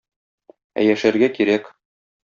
Ә 0.83 0.87
яшәргә 0.87 1.33
кирәк. 1.37 1.73